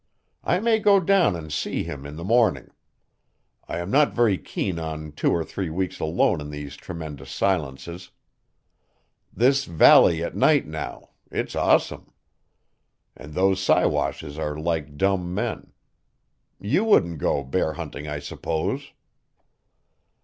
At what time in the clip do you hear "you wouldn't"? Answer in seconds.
16.59-17.19